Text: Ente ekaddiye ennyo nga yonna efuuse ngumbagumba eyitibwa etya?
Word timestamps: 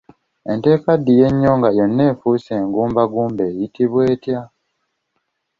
Ente 0.51 0.67
ekaddiye 0.77 1.23
ennyo 1.29 1.51
nga 1.57 1.69
yonna 1.77 2.03
efuuse 2.11 2.53
ngumbagumba 2.67 3.43
eyitibwa 3.49 4.01
etya? 4.13 4.41